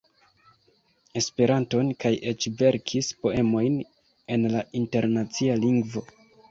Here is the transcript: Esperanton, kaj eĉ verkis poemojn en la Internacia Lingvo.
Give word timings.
Esperanton, 1.21 1.91
kaj 2.05 2.13
eĉ 2.33 2.49
verkis 2.63 3.13
poemojn 3.23 3.79
en 4.37 4.53
la 4.57 4.69
Internacia 4.85 5.65
Lingvo. 5.67 6.11